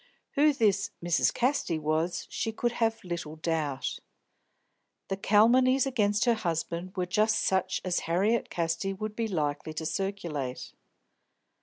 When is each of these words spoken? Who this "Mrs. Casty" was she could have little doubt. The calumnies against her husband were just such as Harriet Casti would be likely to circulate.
Who 0.31 0.51
this 0.51 0.89
"Mrs. 1.03 1.31
Casty" 1.31 1.77
was 1.79 2.25
she 2.27 2.51
could 2.51 2.71
have 2.71 3.03
little 3.03 3.35
doubt. 3.35 3.99
The 5.09 5.15
calumnies 5.15 5.85
against 5.85 6.25
her 6.25 6.33
husband 6.33 6.97
were 6.97 7.05
just 7.05 7.37
such 7.43 7.79
as 7.85 7.99
Harriet 8.09 8.49
Casti 8.49 8.93
would 8.93 9.15
be 9.15 9.27
likely 9.27 9.73
to 9.73 9.85
circulate. 9.85 10.73